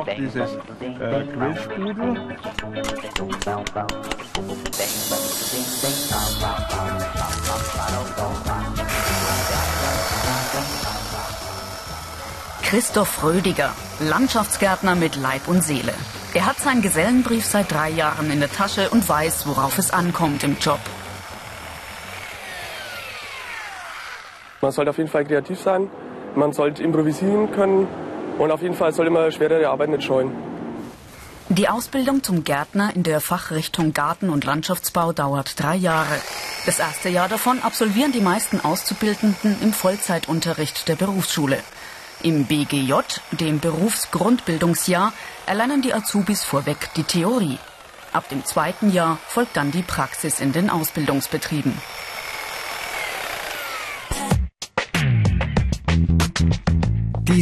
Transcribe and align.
noch 0.00 0.14
dieses 0.14 0.50
äh, 0.80 1.24
Quellsprudel. 1.24 2.16
Christoph 12.62 13.24
Rödiger, 13.24 13.72
Landschaftsgärtner 14.00 14.94
mit 14.94 15.16
Leib 15.16 15.48
und 15.48 15.62
Seele. 15.62 15.92
Er 16.34 16.46
hat 16.46 16.58
seinen 16.58 16.82
Gesellenbrief 16.82 17.44
seit 17.44 17.72
drei 17.72 17.90
Jahren 17.90 18.30
in 18.30 18.38
der 18.38 18.50
Tasche 18.50 18.88
und 18.90 19.08
weiß, 19.08 19.46
worauf 19.48 19.78
es 19.78 19.92
ankommt 19.92 20.44
im 20.44 20.56
Job. 20.60 20.78
Man 24.60 24.70
sollte 24.70 24.90
auf 24.90 24.98
jeden 24.98 25.10
Fall 25.10 25.24
kreativ 25.24 25.58
sein, 25.58 25.90
man 26.36 26.52
sollte 26.52 26.82
improvisieren 26.82 27.50
können 27.50 27.88
und 28.40 28.50
auf 28.50 28.62
jeden 28.62 28.74
Fall 28.74 28.92
soll 28.92 29.06
immer 29.06 29.30
schwerere 29.30 29.68
Arbeit 29.68 29.90
nicht 29.90 30.04
scheuen. 30.04 30.32
Die 31.50 31.68
Ausbildung 31.68 32.22
zum 32.22 32.42
Gärtner 32.44 32.94
in 32.94 33.02
der 33.02 33.20
Fachrichtung 33.20 33.92
Garten- 33.92 34.30
und 34.30 34.44
Landschaftsbau 34.44 35.12
dauert 35.12 35.60
drei 35.60 35.74
Jahre. 35.76 36.16
Das 36.64 36.78
erste 36.78 37.08
Jahr 37.10 37.28
davon 37.28 37.60
absolvieren 37.60 38.12
die 38.12 38.20
meisten 38.20 38.60
Auszubildenden 38.60 39.56
im 39.60 39.72
Vollzeitunterricht 39.72 40.88
der 40.88 40.94
Berufsschule. 40.94 41.58
Im 42.22 42.46
BGJ, 42.46 42.94
dem 43.32 43.60
Berufsgrundbildungsjahr, 43.60 45.12
erlernen 45.46 45.82
die 45.82 45.92
Azubis 45.92 46.44
vorweg 46.44 46.90
die 46.96 47.04
Theorie. 47.04 47.58
Ab 48.12 48.28
dem 48.28 48.44
zweiten 48.44 48.90
Jahr 48.90 49.18
folgt 49.26 49.56
dann 49.56 49.70
die 49.70 49.82
Praxis 49.82 50.40
in 50.40 50.52
den 50.52 50.70
Ausbildungsbetrieben. 50.70 51.76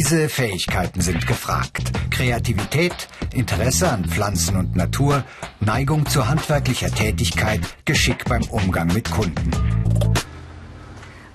Diese 0.01 0.29
Fähigkeiten 0.29 1.01
sind 1.01 1.27
gefragt. 1.27 1.91
Kreativität, 2.09 3.09
Interesse 3.33 3.91
an 3.91 4.05
Pflanzen 4.05 4.55
und 4.55 4.73
Natur, 4.73 5.25
Neigung 5.59 6.05
zu 6.05 6.29
handwerklicher 6.29 6.89
Tätigkeit, 6.89 7.59
Geschick 7.83 8.23
beim 8.23 8.43
Umgang 8.43 8.87
mit 8.93 9.11
Kunden. 9.11 9.51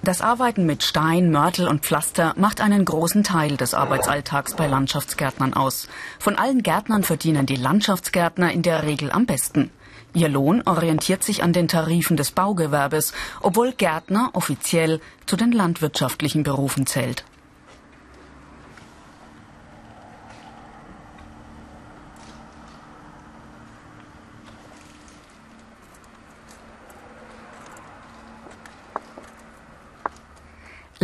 Das 0.00 0.22
Arbeiten 0.22 0.64
mit 0.64 0.82
Stein, 0.82 1.30
Mörtel 1.30 1.68
und 1.68 1.82
Pflaster 1.82 2.32
macht 2.38 2.62
einen 2.62 2.86
großen 2.86 3.22
Teil 3.22 3.58
des 3.58 3.74
Arbeitsalltags 3.74 4.54
bei 4.54 4.66
Landschaftsgärtnern 4.66 5.52
aus. 5.52 5.86
Von 6.18 6.36
allen 6.36 6.62
Gärtnern 6.62 7.02
verdienen 7.02 7.44
die 7.44 7.56
Landschaftsgärtner 7.56 8.50
in 8.50 8.62
der 8.62 8.84
Regel 8.84 9.12
am 9.12 9.26
besten. 9.26 9.72
Ihr 10.14 10.30
Lohn 10.30 10.62
orientiert 10.64 11.22
sich 11.22 11.42
an 11.42 11.52
den 11.52 11.68
Tarifen 11.68 12.16
des 12.16 12.30
Baugewerbes, 12.30 13.12
obwohl 13.42 13.72
Gärtner 13.72 14.30
offiziell 14.32 15.02
zu 15.26 15.36
den 15.36 15.52
landwirtschaftlichen 15.52 16.44
Berufen 16.44 16.86
zählt. 16.86 17.26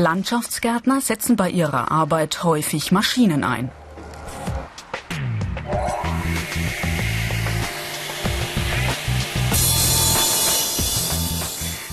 Landschaftsgärtner 0.01 1.03
setzen 1.03 1.37
bei 1.37 1.51
ihrer 1.51 1.91
Arbeit 1.91 2.43
häufig 2.43 2.91
Maschinen 2.91 3.45
ein. 3.45 3.71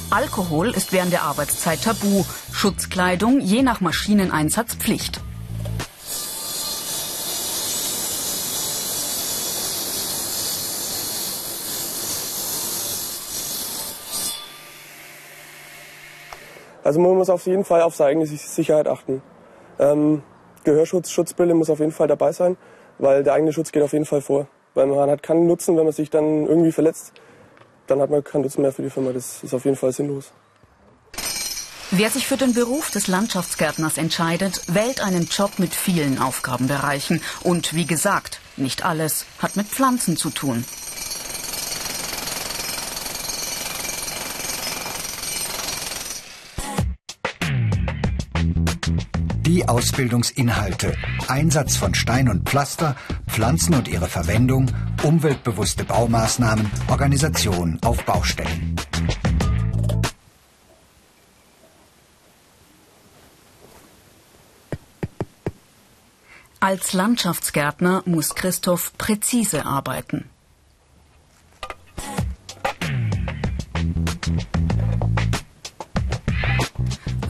Alkohol 0.10 0.70
ist 0.70 0.94
während 0.94 1.12
der 1.12 1.23
Arbeitszeit 1.23 1.84
tabu, 1.84 2.23
Schutzkleidung 2.54 3.42
je 3.42 3.62
nach 3.62 3.82
Maschineneinsatz 3.82 4.76
Pflicht. 4.76 5.22
Also 16.87 17.02
man 17.02 17.17
muss 17.17 17.30
auf 17.30 17.45
jeden 17.48 17.65
Fall 17.65 17.81
auf 17.81 17.98
seine 17.98 18.11
eigene 18.11 18.25
Sicherheit 18.25 18.87
achten. 18.87 19.21
Ähm, 19.77 20.23
Gehörschutz, 20.64 21.09
Schutzbrille 21.09 21.53
muss 21.53 21.70
auf 21.70 21.80
jeden 21.80 21.92
Fall 21.92 22.08
dabei 22.08 22.31
sein, 22.31 22.55
weil 22.98 23.25
der 23.25 23.33
eigene 23.33 23.52
Schutz 23.52 23.73
geht 23.73 23.83
auf 23.83 23.92
jeden 23.92 24.05
Fall 24.05 24.21
vor. 24.21 24.48
Weil 24.73 24.87
man 24.87 25.09
hat 25.09 25.21
keinen 25.21 25.48
Nutzen, 25.48 25.75
wenn 25.75 25.83
man 25.83 25.92
sich 25.92 26.09
dann 26.09 26.45
irgendwie 26.45 26.71
verletzt, 26.71 27.11
dann 27.87 27.99
hat 27.99 28.09
man 28.09 28.23
keinen 28.23 28.43
Nutzen 28.43 28.61
mehr 28.61 28.71
für 28.71 28.83
die 28.83 28.89
Firma. 28.89 29.11
Das 29.11 29.43
ist 29.43 29.53
auf 29.53 29.65
jeden 29.65 29.75
Fall 29.75 29.92
sinnlos. 29.92 30.31
Wer 31.92 32.09
sich 32.09 32.25
für 32.25 32.37
den 32.37 32.53
Beruf 32.53 32.89
des 32.89 33.08
Landschaftsgärtners 33.08 33.98
entscheidet, 33.98 34.61
wählt 34.73 35.04
einen 35.04 35.25
Job 35.25 35.59
mit 35.59 35.75
vielen 35.75 36.19
Aufgabenbereichen. 36.19 37.21
Und 37.43 37.73
wie 37.73 37.86
gesagt, 37.86 38.39
nicht 38.55 38.86
alles 38.86 39.25
hat 39.39 39.58
mit 39.58 39.67
Pflanzen 39.67 40.15
zu 40.15 40.30
tun. 40.30 40.64
Ausbildungsinhalte, 49.66 50.95
Einsatz 51.28 51.78
von 51.78 51.95
Stein 51.95 52.30
und 52.30 52.48
Pflaster, 52.48 52.95
Pflanzen 53.28 53.73
und 53.76 53.88
ihre 53.88 54.08
Verwendung, 54.08 54.72
umweltbewusste 55.04 55.84
Baumaßnahmen, 55.84 56.70
Organisation 56.88 57.80
auf 57.84 58.04
Baustellen. 58.06 58.76
Als 66.60 66.94
Landschaftsgärtner 66.94 68.04
muss 68.06 68.36
Christoph 68.36 68.98
präzise 68.98 69.66
arbeiten. 69.66 70.30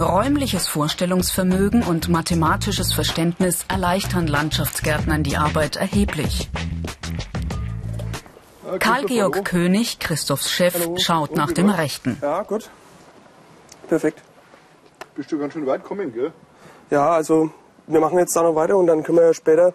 Räumliches 0.08 0.70
Vorstellungsvermögen 0.70 1.84
und 1.84 2.08
mathematisches 2.08 2.94
Verständnis 2.94 3.66
erleichtern 3.68 4.26
Landschaftsgärtnern 4.26 5.22
die 5.24 5.36
Arbeit 5.36 5.76
erheblich. 5.76 6.50
Karl-Georg 8.80 9.44
König, 9.44 10.00
Christophs 10.00 10.50
Chef, 10.50 10.80
Hallo. 10.80 10.96
schaut 10.98 11.36
nach 11.36 11.52
dem 11.52 11.70
Rechten. 11.70 12.18
Ja, 12.22 12.44
gut. 12.44 12.70
Perfekt. 13.90 14.22
Bist 15.16 15.30
du 15.30 15.40
ganz 15.40 15.52
schön 15.52 15.66
weit 15.66 15.84
gekommen, 15.84 16.14
gell? 16.14 16.32
Ja, 16.90 17.10
also 17.10 17.50
wir 17.88 18.00
machen 18.00 18.18
jetzt 18.18 18.34
da 18.34 18.44
noch 18.44 18.56
weiter 18.56 18.78
und 18.78 18.88
dann 18.88 19.04
können 19.04 19.18
wir 19.18 19.26
ja 19.26 19.34
später 19.34 19.74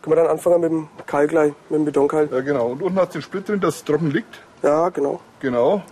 können 0.00 0.16
wir 0.16 0.22
dann 0.22 0.30
anfangen 0.30 0.60
mit 0.60 0.70
dem 0.70 0.88
Kalk 1.06 1.32
mit 1.32 1.54
dem 1.70 1.84
Betonkalk. 1.84 2.30
Ja, 2.30 2.40
genau. 2.40 2.66
Und 2.68 2.82
unten 2.82 3.00
hat 3.00 3.14
den 3.14 3.22
Split 3.22 3.48
drin, 3.48 3.60
dass 3.60 3.76
es 3.76 3.84
trocken 3.84 4.12
liegt. 4.12 4.40
Ja, 4.62 4.90
genau. 4.90 5.20
Genau. 5.40 5.82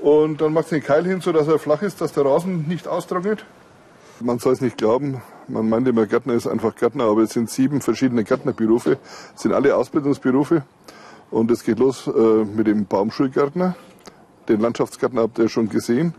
Und 0.00 0.40
dann 0.40 0.52
macht 0.52 0.70
den 0.70 0.82
Keil 0.82 1.06
hin, 1.06 1.20
so 1.20 1.32
dass 1.32 1.46
er 1.46 1.58
flach 1.58 1.82
ist, 1.82 2.00
dass 2.00 2.12
der 2.12 2.24
Rasen 2.24 2.66
nicht 2.68 2.88
austrocknet. 2.88 3.44
Man 4.20 4.38
soll 4.38 4.52
es 4.52 4.60
nicht 4.60 4.76
glauben, 4.78 5.22
man 5.48 5.68
meint 5.68 5.88
immer, 5.88 6.06
Gärtner 6.06 6.34
ist 6.34 6.46
einfach 6.46 6.74
Gärtner, 6.74 7.04
aber 7.04 7.22
es 7.22 7.30
sind 7.30 7.48
sieben 7.48 7.80
verschiedene 7.80 8.22
Gärtnerberufe, 8.22 8.98
es 9.34 9.42
sind 9.42 9.52
alle 9.52 9.76
Ausbildungsberufe. 9.76 10.62
Und 11.30 11.50
es 11.50 11.64
geht 11.64 11.78
los 11.78 12.06
äh, 12.06 12.44
mit 12.44 12.66
dem 12.66 12.86
Baumschulgärtner, 12.86 13.76
den 14.48 14.60
Landschaftsgärtner 14.60 15.22
habt 15.22 15.38
ihr 15.38 15.48
schon 15.48 15.68
gesehen. 15.68 16.14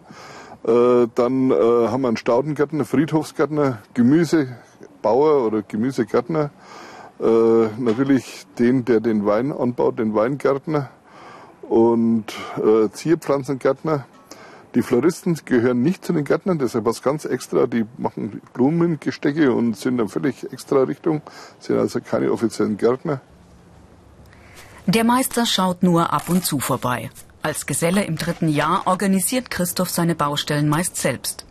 Äh, 0.64 1.08
dann 1.16 1.52
äh, 1.52 1.54
haben 1.54 2.02
wir 2.02 2.08
einen 2.08 2.18
Staudengärtner, 2.18 2.86
Friedhofsgärtner, 2.86 3.80
Gemüsebauer 3.94 5.46
oder 5.46 5.64
Gemüsegärtner. 5.64 6.52
Äh, 7.20 7.26
natürlich 7.78 8.46
den, 8.58 8.86
der 8.86 9.00
den 9.00 9.26
Wein 9.26 9.52
anbaut, 9.52 10.00
den 10.00 10.16
Weingärtner 10.16 10.90
und 11.62 12.26
äh, 12.58 12.90
Zierpflanzengärtner. 12.90 14.06
Die 14.74 14.82
Floristen 14.82 15.38
gehören 15.44 15.82
nicht 15.82 16.06
zu 16.06 16.14
den 16.14 16.24
Gärtnern, 16.24 16.58
das 16.58 16.76
ist 16.76 16.86
was 16.86 17.02
ganz 17.02 17.26
extra. 17.26 17.68
Die 17.68 17.86
machen 17.98 18.42
Blumengestecke 18.54 19.54
und 19.54 19.76
sind 19.76 19.98
dann 19.98 20.08
völlig 20.08 20.52
extra 20.52 20.84
Richtung, 20.84 21.22
sind 21.60 21.78
also 21.78 22.00
keine 22.00 22.32
offiziellen 22.32 22.78
Gärtner. 22.78 23.20
Der 24.86 25.04
Meister 25.04 25.46
schaut 25.46 25.84
nur 25.84 26.14
ab 26.14 26.30
und 26.30 26.46
zu 26.46 26.60
vorbei. 26.60 27.10
Als 27.42 27.66
Geselle 27.66 28.04
im 28.06 28.18
dritten 28.18 28.48
Jahr 28.48 28.84
organisiert 28.86 29.52
Christoph 29.52 29.90
seine 29.90 30.16
Baustellen 30.16 30.70
meist 30.70 30.96
selbst. 30.96 31.46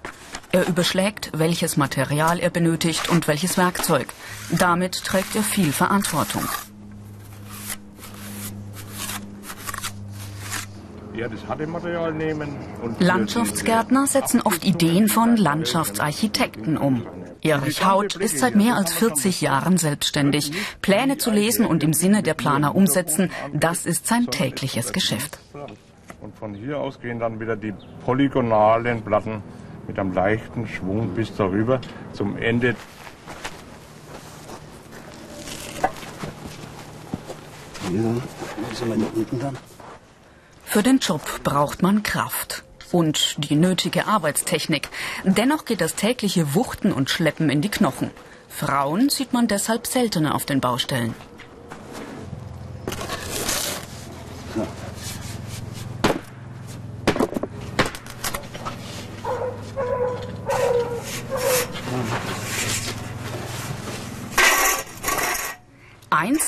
Er 0.53 0.67
überschlägt, 0.67 1.31
welches 1.35 1.77
Material 1.77 2.41
er 2.41 2.51
benötigt 2.51 3.09
und 3.09 3.29
welches 3.29 3.57
Werkzeug. 3.57 4.09
Damit 4.51 5.05
trägt 5.05 5.37
er 5.37 5.43
viel 5.43 5.73
Verantwortung. 5.73 6.45
Ja, 11.21 11.29
das 11.29 11.47
harte 11.47 11.67
Material 11.67 12.13
nehmen. 12.15 12.49
Landschaftsgärtner 12.99 14.07
setzen 14.07 14.41
oft 14.43 14.65
Ideen 14.65 15.07
von 15.09 15.37
Landschaftsarchitekten 15.37 16.79
um. 16.79 17.07
Erich 17.43 17.85
Haut 17.85 18.17
ist 18.17 18.39
seit 18.39 18.57
mehr 18.57 18.77
als 18.77 18.93
40 18.95 19.41
Jahren 19.41 19.77
selbstständig. 19.77 20.53
Pläne 20.81 21.19
zu 21.19 21.31
lesen 21.31 21.67
und 21.67 21.83
im 21.83 21.93
Sinne 21.93 22.23
der 22.23 22.35
Planer 22.35 22.75
umsetzen, 22.75 23.31
das 23.53 23.87
ist 23.87 24.07
sein 24.07 24.27
tägliches 24.27 24.93
Geschäft. 24.93 25.39
Und 26.21 26.37
von 26.37 26.55
hier 26.55 26.79
aus 26.79 27.01
gehen 27.01 27.19
dann 27.19 27.39
wieder 27.39 27.57
die 27.57 27.75
polygonalen 28.05 29.03
Platten 29.03 29.43
mit 29.87 29.99
einem 29.99 30.13
leichten 30.13 30.67
Schwung 30.69 31.15
bis 31.15 31.35
darüber 31.35 31.81
zum 32.13 32.37
Ende 32.37 32.75
Für 40.73 40.85
den 40.85 41.01
Job 41.01 41.43
braucht 41.43 41.83
man 41.83 42.05
Kraft 42.05 42.63
und 42.93 43.35
die 43.39 43.57
nötige 43.57 44.07
Arbeitstechnik. 44.07 44.89
Dennoch 45.25 45.65
geht 45.65 45.81
das 45.81 45.97
tägliche 45.97 46.55
Wuchten 46.55 46.93
und 46.93 47.11
Schleppen 47.11 47.51
in 47.51 47.61
die 47.61 47.71
Knochen. 47.71 48.13
Frauen 48.49 49.09
sieht 49.09 49.33
man 49.33 49.49
deshalb 49.49 49.89
seltener 49.89 50.37
auf 50.37 50.47
den 50.47 50.61
Baustellen. 50.61 51.17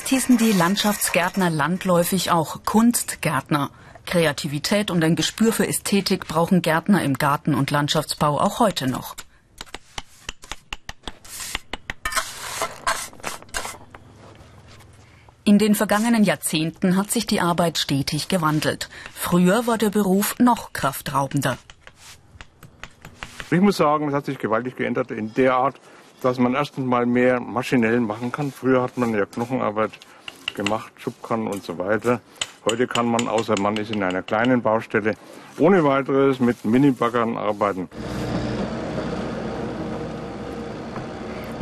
Einst 0.03 0.15
hießen 0.15 0.37
die 0.37 0.51
Landschaftsgärtner 0.51 1.49
landläufig 1.49 2.29
auch 2.29 2.65
Kunstgärtner. 2.65 3.69
Kreativität 4.05 4.91
und 4.91 5.01
ein 5.01 5.15
Gespür 5.15 5.53
für 5.53 5.65
Ästhetik 5.65 6.27
brauchen 6.27 6.61
Gärtner 6.61 7.01
im 7.03 7.13
Garten- 7.13 7.55
und 7.55 7.71
Landschaftsbau 7.71 8.37
auch 8.37 8.59
heute 8.59 8.87
noch. 8.87 9.15
In 15.45 15.57
den 15.57 15.73
vergangenen 15.73 16.25
Jahrzehnten 16.25 16.97
hat 16.97 17.09
sich 17.09 17.25
die 17.25 17.39
Arbeit 17.39 17.77
stetig 17.77 18.27
gewandelt. 18.27 18.89
Früher 19.13 19.67
war 19.67 19.77
der 19.77 19.89
Beruf 19.89 20.35
noch 20.37 20.73
kraftraubender. 20.73 21.57
Ich 23.51 23.61
muss 23.61 23.77
sagen, 23.77 24.09
es 24.09 24.13
hat 24.13 24.25
sich 24.25 24.37
gewaltig 24.37 24.75
geändert 24.75 25.11
in 25.11 25.33
der 25.33 25.55
Art, 25.55 25.79
dass 26.23 26.39
man 26.39 26.53
erstens 26.53 26.85
mal 26.85 27.05
mehr 27.05 27.39
maschinell 27.39 27.99
machen 27.99 28.31
kann. 28.31 28.51
Früher 28.51 28.81
hat 28.81 28.97
man 28.97 29.13
ja 29.13 29.25
Knochenarbeit 29.25 29.91
gemacht, 30.55 30.91
Schubkarren 30.97 31.47
und 31.47 31.63
so 31.63 31.77
weiter. 31.77 32.21
Heute 32.65 32.87
kann 32.87 33.07
man, 33.07 33.27
außer 33.27 33.59
man 33.59 33.75
ist 33.77 33.91
in 33.91 34.03
einer 34.03 34.21
kleinen 34.21 34.61
Baustelle, 34.61 35.15
ohne 35.57 35.83
weiteres 35.83 36.39
mit 36.39 36.63
Minibaggern 36.63 37.37
arbeiten. 37.37 37.89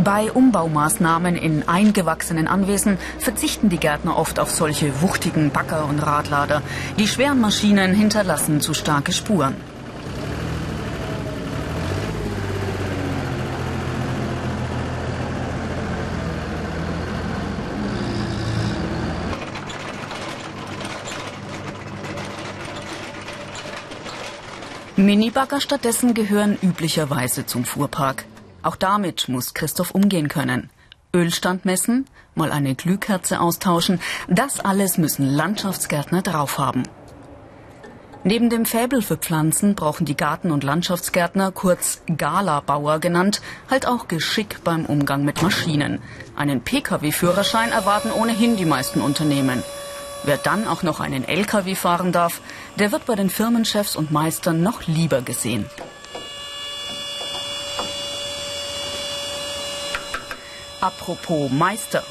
Bei 0.04 0.32
Umbaumaßnahmen 0.32 1.36
in 1.36 1.68
eingewachsenen 1.68 2.48
Anwesen 2.48 2.98
verzichten 3.20 3.70
die 3.70 3.78
Gärtner 3.78 4.18
oft 4.18 4.40
auf 4.40 4.50
solche 4.50 5.02
wuchtigen 5.02 5.52
Bagger 5.52 5.86
und 5.86 6.00
Radlader. 6.00 6.64
Die 6.98 7.08
schweren 7.08 7.40
Maschinen 7.40 7.94
hinterlassen 7.94 8.62
zu 8.62 8.74
starke 8.74 9.12
Spuren. 9.12 9.56
Minibagger 25.02 25.60
stattdessen 25.60 26.14
gehören 26.14 26.60
üblicherweise 26.62 27.48
zum 27.48 27.66
Fuhrpark. 27.66 28.26
Auch 28.62 28.76
damit 28.76 29.30
muss 29.30 29.56
Christoph 29.56 29.92
umgehen 29.92 30.28
können. 30.28 30.70
Ölstand 31.14 31.66
messen, 31.66 32.06
mal 32.36 32.52
eine 32.52 32.76
Glühkerze 32.76 33.42
austauschen, 33.42 34.00
das 34.28 34.60
alles 34.60 35.00
müssen 35.00 35.26
Landschaftsgärtner 35.26 36.22
drauf 36.22 36.60
haben. 36.60 36.84
Neben 38.24 38.52
dem 38.52 38.66
Fäbel 38.66 39.02
für 39.02 39.18
Pflanzen 39.18 39.74
brauchen 39.74 40.06
die 40.06 40.16
Garten- 40.16 40.52
und 40.52 40.64
Landschaftsgärtner, 40.64 41.52
kurz 41.52 42.04
Galabauer 42.18 43.00
genannt, 43.00 43.42
halt 43.72 43.88
auch 43.88 44.08
Geschick 44.08 44.64
beim 44.64 44.86
Umgang 44.86 45.26
mit 45.26 45.42
Maschinen. 45.42 46.00
Einen 46.36 46.62
Pkw-Führerschein 46.62 47.72
erwarten 47.72 48.12
ohnehin 48.12 48.56
die 48.56 48.66
meisten 48.66 49.02
Unternehmen. 49.02 49.64
Wer 50.24 50.38
dann 50.38 50.68
auch 50.68 50.84
noch 50.84 51.00
einen 51.00 51.28
LKW 51.28 51.76
fahren 51.76 52.12
darf, 52.12 52.42
der 52.78 52.92
wird 52.92 53.06
bei 53.06 53.16
den 53.16 53.30
Firmenchefs 53.30 53.96
und 53.96 54.12
Meistern 54.12 54.62
noch 54.62 54.86
lieber 54.86 55.22
gesehen. 55.22 55.66
Apropos 60.80 61.52
Meister. 61.52 62.04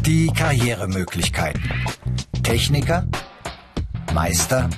Die 0.00 0.28
Karrieremöglichkeiten. 0.28 1.84
Techniker, 2.42 3.06
Meister, 4.14 4.70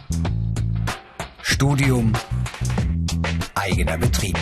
Studium, 1.42 2.12
eigener 3.54 3.96
Betrieb. 3.96 4.36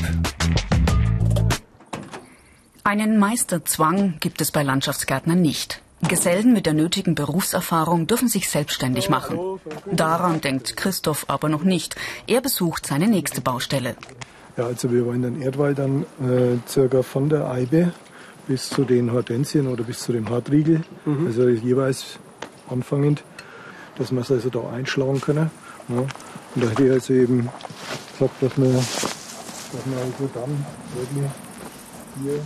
Einen 2.89 3.19
Meisterzwang 3.19 4.15
gibt 4.19 4.41
es 4.41 4.51
bei 4.51 4.63
Landschaftsgärtnern 4.63 5.43
nicht. 5.43 5.83
Gesellen 6.09 6.55
mit 6.55 6.65
der 6.65 6.73
nötigen 6.73 7.15
Berufserfahrung 7.15 8.07
dürfen 8.07 8.29
sich 8.29 8.49
selbstständig 8.49 9.11
machen. 9.11 9.39
Daran 9.93 10.41
denkt 10.41 10.75
Christoph 10.75 11.27
aber 11.29 11.51
noch 11.51 11.65
nicht. 11.65 11.97
Er 12.27 12.41
besucht 12.41 12.87
seine 12.87 13.07
nächste 13.07 13.43
Baustelle. 13.43 13.95
Ja, 14.57 14.65
also 14.65 14.91
wir 14.91 15.05
wollen 15.05 15.21
den 15.21 15.43
Erdwald 15.43 15.79
dann 15.79 16.07
äh, 16.23 16.67
circa 16.67 17.03
von 17.03 17.29
der 17.29 17.51
Eibe 17.51 17.93
bis 18.47 18.71
zu 18.71 18.85
den 18.85 19.13
Hortensien 19.13 19.69
oder 19.69 19.85
bis 19.85 20.01
zu 20.01 20.13
dem 20.13 20.31
Hartriegel, 20.31 20.83
mhm. 21.05 21.27
also 21.27 21.47
jeweils 21.47 22.19
anfangend, 22.71 23.23
dass 23.99 24.13
wir 24.13 24.23
es 24.23 24.31
also 24.31 24.49
da 24.49 24.61
einschlagen 24.71 25.21
können. 25.21 25.51
Ja. 25.89 25.99
Und 25.99 26.09
da 26.55 26.71
hätte 26.71 26.87
ich 26.87 26.93
also 26.93 27.13
eben 27.13 27.51
gesagt, 28.13 28.43
dass 28.43 28.57
wir, 28.57 28.73
dass 28.73 29.85
wir 29.85 29.99
also 29.99 30.31
dann 30.33 30.65
wirklich 30.95 31.31
hier 32.23 32.41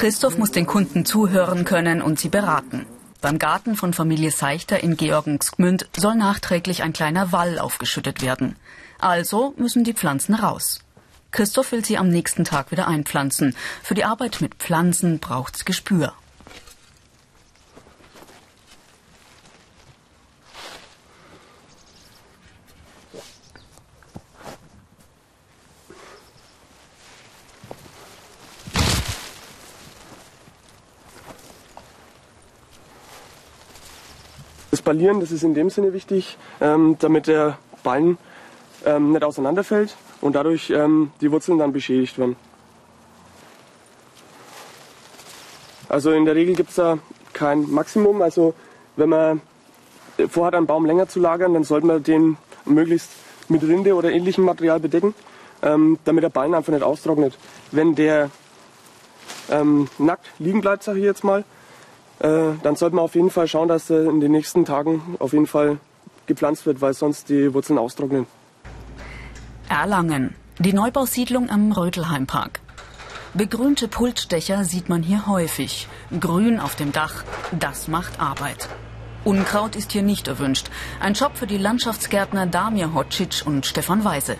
Christoph 0.00 0.38
muss 0.38 0.50
den 0.50 0.66
Kunden 0.66 1.04
zuhören 1.04 1.66
können 1.66 2.00
und 2.00 2.18
sie 2.18 2.30
beraten. 2.30 2.86
Beim 3.20 3.38
Garten 3.38 3.76
von 3.76 3.92
Familie 3.92 4.30
Seichter 4.30 4.82
in 4.82 4.96
Georgensgmünd 4.96 5.90
soll 5.94 6.14
nachträglich 6.14 6.82
ein 6.82 6.94
kleiner 6.94 7.32
Wall 7.32 7.58
aufgeschüttet 7.58 8.22
werden. 8.22 8.56
Also 8.98 9.52
müssen 9.58 9.84
die 9.84 9.92
Pflanzen 9.92 10.34
raus. 10.34 10.80
Christoph 11.32 11.72
will 11.72 11.84
sie 11.84 11.98
am 11.98 12.08
nächsten 12.08 12.44
Tag 12.44 12.70
wieder 12.70 12.88
einpflanzen. 12.88 13.54
Für 13.82 13.92
die 13.92 14.06
Arbeit 14.06 14.40
mit 14.40 14.54
Pflanzen 14.54 15.18
braucht's 15.18 15.66
Gespür. 15.66 16.14
Das 34.90 34.96
Ballieren, 34.96 35.20
das 35.20 35.30
ist 35.30 35.44
in 35.44 35.54
dem 35.54 35.70
Sinne 35.70 35.92
wichtig, 35.92 36.36
ähm, 36.60 36.96
damit 36.98 37.28
der 37.28 37.58
Ballen 37.84 38.18
ähm, 38.84 39.12
nicht 39.12 39.22
auseinanderfällt 39.22 39.94
und 40.20 40.34
dadurch 40.34 40.70
ähm, 40.70 41.12
die 41.20 41.30
Wurzeln 41.30 41.58
dann 41.58 41.72
beschädigt 41.72 42.18
werden. 42.18 42.34
Also 45.88 46.10
in 46.10 46.24
der 46.24 46.34
Regel 46.34 46.56
gibt 46.56 46.70
es 46.70 46.74
da 46.74 46.98
kein 47.32 47.70
Maximum. 47.70 48.20
Also 48.20 48.52
wenn 48.96 49.10
man 49.10 49.40
vorhat, 50.28 50.56
einen 50.56 50.66
Baum 50.66 50.84
länger 50.86 51.06
zu 51.06 51.20
lagern, 51.20 51.54
dann 51.54 51.62
sollte 51.62 51.86
man 51.86 52.02
den 52.02 52.36
möglichst 52.64 53.12
mit 53.48 53.62
Rinde 53.62 53.94
oder 53.94 54.10
ähnlichem 54.10 54.44
Material 54.44 54.80
bedecken, 54.80 55.14
ähm, 55.62 56.00
damit 56.04 56.24
der 56.24 56.30
Ballen 56.30 56.52
einfach 56.52 56.72
nicht 56.72 56.82
austrocknet. 56.82 57.38
Wenn 57.70 57.94
der 57.94 58.28
ähm, 59.52 59.88
nackt 59.98 60.26
liegen 60.40 60.60
bleibt, 60.60 60.82
sage 60.82 60.98
ich 60.98 61.04
jetzt 61.04 61.22
mal, 61.22 61.44
äh, 62.20 62.52
dann 62.62 62.76
sollte 62.76 62.96
man 62.96 63.04
auf 63.04 63.14
jeden 63.14 63.30
Fall 63.30 63.48
schauen, 63.48 63.68
dass 63.68 63.90
er 63.90 64.04
in 64.04 64.20
den 64.20 64.32
nächsten 64.32 64.64
Tagen 64.64 65.16
auf 65.18 65.32
jeden 65.32 65.46
Fall 65.46 65.78
gepflanzt 66.26 66.66
wird, 66.66 66.80
weil 66.80 66.94
sonst 66.94 67.28
die 67.28 67.52
Wurzeln 67.52 67.78
austrocknen. 67.78 68.26
Erlangen, 69.68 70.34
die 70.58 70.72
Neubausiedlung 70.72 71.48
am 71.50 71.72
Rötelheimpark. 71.72 72.60
Begrünte 73.32 73.88
Pultdächer 73.88 74.64
sieht 74.64 74.88
man 74.88 75.02
hier 75.02 75.26
häufig. 75.26 75.88
Grün 76.18 76.60
auf 76.60 76.74
dem 76.74 76.92
Dach, 76.92 77.24
das 77.58 77.88
macht 77.88 78.20
Arbeit. 78.20 78.68
Unkraut 79.24 79.76
ist 79.76 79.92
hier 79.92 80.02
nicht 80.02 80.28
erwünscht. 80.28 80.70
Ein 80.98 81.14
Job 81.14 81.32
für 81.36 81.46
die 81.46 81.58
Landschaftsgärtner 81.58 82.46
Damir 82.46 82.92
Hocic 82.94 83.42
und 83.46 83.66
Stefan 83.66 84.04
Weise. 84.04 84.36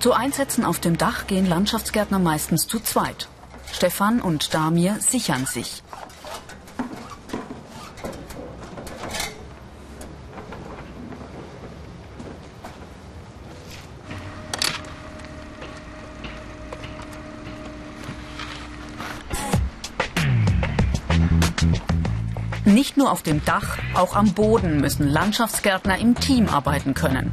Zu 0.00 0.12
Einsätzen 0.12 0.64
auf 0.64 0.80
dem 0.80 0.98
Dach 0.98 1.26
gehen 1.26 1.46
Landschaftsgärtner 1.46 2.18
meistens 2.18 2.66
zu 2.66 2.80
zweit. 2.80 3.28
Stefan 3.72 4.20
und 4.20 4.54
Damir 4.54 4.96
sichern 5.00 5.46
sich. 5.46 5.82
Nicht 22.64 22.96
nur 22.96 23.10
auf 23.10 23.22
dem 23.22 23.44
Dach, 23.44 23.78
auch 23.94 24.14
am 24.14 24.32
Boden 24.32 24.80
müssen 24.80 25.08
Landschaftsgärtner 25.08 25.98
im 25.98 26.14
Team 26.14 26.48
arbeiten 26.48 26.94
können. 26.94 27.32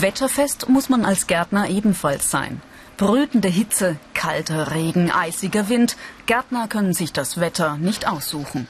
Wetterfest 0.00 0.68
muss 0.68 0.88
man 0.88 1.04
als 1.04 1.26
Gärtner 1.26 1.68
ebenfalls 1.68 2.30
sein. 2.30 2.62
Brütende 2.98 3.48
Hitze, 3.48 3.96
kalter 4.14 4.72
Regen, 4.72 5.10
eisiger 5.10 5.68
Wind. 5.68 5.96
Gärtner 6.26 6.68
können 6.68 6.94
sich 6.94 7.12
das 7.12 7.40
Wetter 7.40 7.78
nicht 7.78 8.06
aussuchen. 8.06 8.68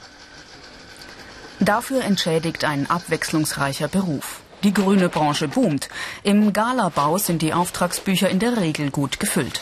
Dafür 1.59 2.03
entschädigt 2.03 2.63
ein 2.63 2.89
abwechslungsreicher 2.89 3.87
Beruf. 3.87 4.39
Die 4.63 4.73
grüne 4.73 5.07
Branche 5.07 5.47
boomt. 5.47 5.89
Im 6.23 6.51
Galabau 6.51 7.17
sind 7.19 7.41
die 7.43 7.53
Auftragsbücher 7.53 8.29
in 8.29 8.39
der 8.39 8.57
Regel 8.57 8.89
gut 8.89 9.19
gefüllt. 9.19 9.61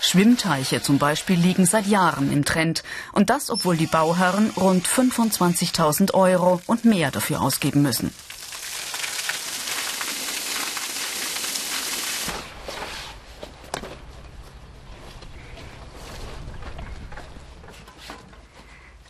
Schwimmteiche 0.00 0.82
zum 0.82 0.98
Beispiel 0.98 1.38
liegen 1.38 1.66
seit 1.66 1.86
Jahren 1.86 2.32
im 2.32 2.44
Trend. 2.44 2.82
Und 3.12 3.30
das, 3.30 3.50
obwohl 3.50 3.76
die 3.76 3.86
Bauherren 3.86 4.50
rund 4.56 4.88
25.000 4.88 6.14
Euro 6.14 6.60
und 6.66 6.84
mehr 6.84 7.10
dafür 7.10 7.40
ausgeben 7.40 7.82
müssen. 7.82 8.12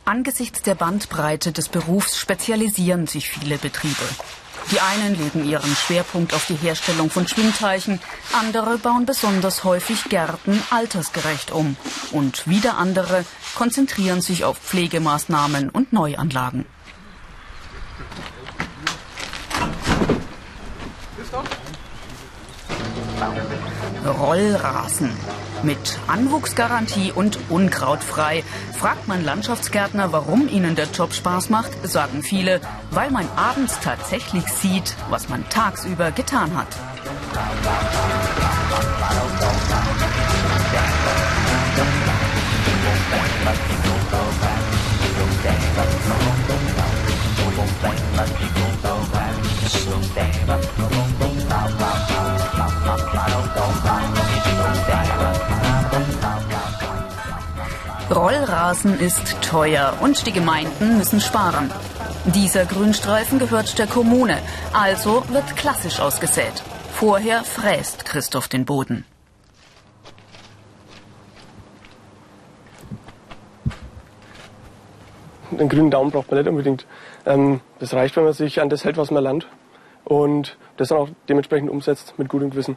Angesichts 0.08 0.62
der 0.62 0.74
Bandbreite 0.74 1.52
des 1.52 1.68
Berufs 1.68 2.16
spezialisieren 2.16 3.06
sich 3.06 3.28
viele 3.28 3.58
Betriebe. 3.58 4.08
Die 4.72 4.80
einen 4.80 5.14
legen 5.22 5.46
ihren 5.46 5.76
Schwerpunkt 5.76 6.32
auf 6.32 6.46
die 6.46 6.54
Herstellung 6.54 7.10
von 7.10 7.28
Schwimmteichen, 7.28 8.00
andere 8.32 8.78
bauen 8.78 9.04
besonders 9.04 9.64
häufig 9.64 10.04
Gärten 10.04 10.62
altersgerecht 10.70 11.52
um 11.52 11.76
und 12.10 12.48
wieder 12.48 12.78
andere 12.78 13.26
konzentrieren 13.54 14.22
sich 14.22 14.44
auf 14.44 14.56
Pflegemaßnahmen 14.56 15.68
und 15.68 15.92
Neuanlagen. 15.92 16.64
Rollrasen. 24.06 25.10
Mit 25.62 25.98
Anwuchsgarantie 26.06 27.12
und 27.12 27.38
unkrautfrei. 27.48 28.44
Fragt 28.78 29.08
man 29.08 29.24
Landschaftsgärtner, 29.24 30.12
warum 30.12 30.48
ihnen 30.48 30.76
der 30.76 30.86
Job 30.86 31.12
Spaß 31.12 31.50
macht, 31.50 31.72
sagen 31.86 32.22
viele, 32.22 32.60
weil 32.90 33.10
man 33.10 33.28
abends 33.36 33.80
tatsächlich 33.80 34.46
sieht, 34.46 34.94
was 35.10 35.28
man 35.28 35.48
tagsüber 35.48 36.12
getan 36.12 36.56
hat. 36.56 36.68
Rollrasen 58.18 58.98
ist 58.98 59.40
teuer 59.42 59.96
und 60.00 60.26
die 60.26 60.32
Gemeinden 60.32 60.98
müssen 60.98 61.20
sparen. 61.20 61.70
Dieser 62.24 62.64
Grünstreifen 62.64 63.38
gehört 63.38 63.78
der 63.78 63.86
Kommune, 63.86 64.36
also 64.72 65.22
wird 65.28 65.54
klassisch 65.54 66.00
ausgesät. 66.00 66.64
Vorher 66.90 67.44
fräst 67.44 68.04
Christoph 68.04 68.48
den 68.48 68.64
Boden. 68.64 69.04
Den 75.52 75.68
grünen 75.68 75.92
Daumen 75.92 76.10
braucht 76.10 76.28
man 76.28 76.40
nicht 76.40 76.48
unbedingt. 76.48 76.86
Ähm, 77.24 77.60
das 77.78 77.94
reicht, 77.94 78.16
wenn 78.16 78.24
man 78.24 78.32
sich 78.32 78.60
an 78.60 78.68
das 78.68 78.84
hält, 78.84 78.96
was 78.96 79.12
man 79.12 79.22
lernt 79.22 79.46
und 80.04 80.58
das 80.76 80.88
dann 80.88 80.98
auch 80.98 81.08
dementsprechend 81.28 81.70
umsetzt 81.70 82.14
mit 82.18 82.28
gutem 82.28 82.50
Gewissen. 82.50 82.76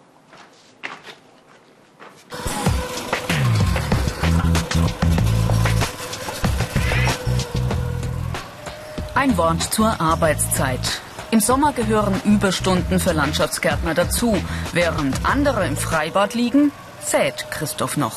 Ein 9.14 9.36
Wort 9.38 9.62
zur 9.74 10.00
Arbeitszeit. 10.00 11.02
Im 11.32 11.42
Sommer 11.42 11.74
gehören 11.74 12.22
Überstunden 12.24 13.00
für 13.00 13.12
Landschaftsgärtner 13.12 13.94
dazu. 13.94 14.38
Während 14.72 15.26
andere 15.26 15.68
im 15.68 15.76
Freibad 15.76 16.34
liegen, 16.34 16.72
zählt 17.04 17.46
Christoph 17.52 17.98
noch. 17.98 18.16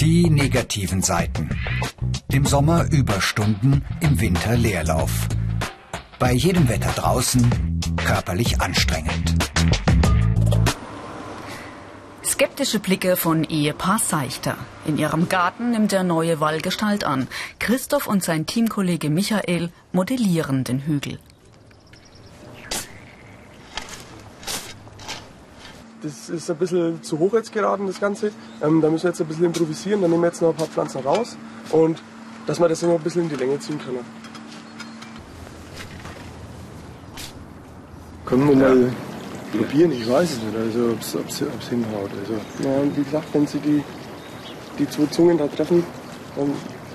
Die 0.00 0.28
negativen 0.30 1.02
Seiten. 1.02 1.48
Im 2.32 2.44
Sommer 2.44 2.90
Überstunden, 2.90 3.84
im 4.00 4.20
Winter 4.20 4.56
Leerlauf. 4.56 5.28
Bei 6.18 6.32
jedem 6.32 6.68
Wetter 6.68 6.90
draußen 6.90 7.80
körperlich 8.04 8.60
anstrengend. 8.60 9.36
Skeptische 12.34 12.80
Blicke 12.80 13.14
von 13.16 13.44
Ehepaar 13.44 14.00
Seichter. 14.00 14.56
In 14.86 14.98
ihrem 14.98 15.28
Garten 15.28 15.70
nimmt 15.70 15.92
der 15.92 16.02
neue 16.02 16.40
Wall 16.40 16.60
Gestalt 16.60 17.04
an. 17.04 17.28
Christoph 17.60 18.08
und 18.08 18.24
sein 18.24 18.44
Teamkollege 18.44 19.08
Michael 19.08 19.70
modellieren 19.92 20.64
den 20.64 20.80
Hügel. 20.80 21.20
Das 26.02 26.28
ist 26.28 26.50
ein 26.50 26.56
bisschen 26.56 27.04
zu 27.04 27.20
hoch 27.20 27.34
jetzt 27.34 27.52
geraten, 27.52 27.86
das 27.86 28.00
Ganze. 28.00 28.32
Ähm, 28.60 28.80
da 28.80 28.90
müssen 28.90 29.04
wir 29.04 29.10
jetzt 29.10 29.20
ein 29.20 29.28
bisschen 29.28 29.44
improvisieren. 29.44 30.02
Dann 30.02 30.10
nehmen 30.10 30.24
wir 30.24 30.30
jetzt 30.30 30.42
noch 30.42 30.48
ein 30.48 30.56
paar 30.56 30.66
Pflanzen 30.66 31.02
raus 31.02 31.36
und 31.70 32.02
dass 32.48 32.58
wir 32.58 32.68
das 32.68 32.82
immer 32.82 32.94
ein 32.94 33.00
bisschen 33.00 33.22
in 33.22 33.28
die 33.28 33.36
Länge 33.36 33.60
ziehen 33.60 33.78
können. 33.78 34.04
Können 38.26 38.48
wir 38.48 38.56
mal 38.56 38.92
probieren? 39.58 39.92
Ich 39.92 40.08
weiß 40.08 40.32
es 40.32 40.42
nicht, 40.42 40.56
also 40.56 40.90
ob 40.90 41.00
es 41.28 41.38
hinhaut. 41.68 42.10
Also. 42.20 42.34
Ja, 42.62 42.76
und 42.80 42.96
wie 42.96 43.02
gesagt, 43.02 43.26
wenn 43.32 43.46
Sie 43.46 43.58
die, 43.58 43.82
die 44.78 44.88
zwei 44.88 45.06
Zungen 45.06 45.36
da 45.38 45.46
treffen, 45.46 45.84
dann, 46.36 46.52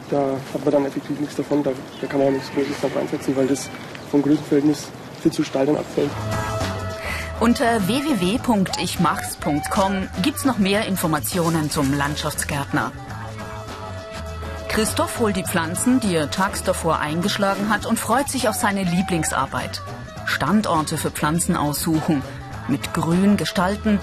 da 0.09 0.37
hat 0.53 0.63
man 0.63 0.73
dann 0.73 0.85
effektiv 0.85 1.19
nichts 1.19 1.35
davon. 1.35 1.63
Da, 1.63 1.71
da 2.01 2.07
kann 2.07 2.19
man 2.19 2.29
auch 2.29 2.33
nichts 2.33 2.49
Großes 2.53 2.79
drauf 2.81 2.95
einsetzen, 2.97 3.35
weil 3.35 3.47
das 3.47 3.69
vom 4.11 4.21
Größenverhältnis 4.21 4.89
viel 5.21 5.31
zu 5.31 5.43
steil 5.43 5.65
dann 5.65 5.77
abfällt. 5.77 6.11
Unter 7.39 7.87
www.ichmachs.com 7.87 10.09
gibt's 10.21 10.43
noch 10.43 10.57
mehr 10.57 10.85
Informationen 10.87 11.71
zum 11.71 11.93
Landschaftsgärtner. 11.93 12.91
Christoph 14.67 15.19
holt 15.19 15.37
die 15.37 15.43
Pflanzen, 15.43 15.99
die 15.99 16.15
er 16.15 16.29
tags 16.29 16.63
davor 16.63 16.99
eingeschlagen 16.99 17.69
hat 17.69 17.85
und 17.85 17.97
freut 17.97 18.29
sich 18.29 18.49
auf 18.49 18.55
seine 18.55 18.83
Lieblingsarbeit. 18.83 19.81
Standorte 20.25 20.97
für 20.97 21.11
Pflanzen 21.11 21.55
aussuchen, 21.55 22.21
mit 22.69 22.93
Grün 22.93 23.37
gestalten, 23.37 23.99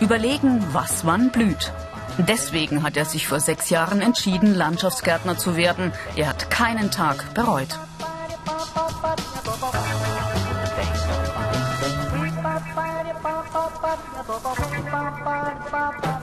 überlegen, 0.00 0.64
was 0.72 1.06
wann 1.06 1.30
blüht. 1.30 1.72
Deswegen 2.18 2.82
hat 2.82 2.96
er 2.96 3.04
sich 3.04 3.26
vor 3.26 3.40
sechs 3.40 3.70
Jahren 3.70 4.00
entschieden, 4.00 4.54
Landschaftsgärtner 4.54 5.38
zu 5.38 5.56
werden. 5.56 5.92
Er 6.14 6.28
hat 6.28 6.50
keinen 6.50 6.90
Tag 6.90 7.34
bereut. 7.34 7.78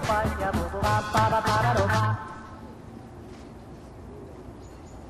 Bye. 0.09 0.49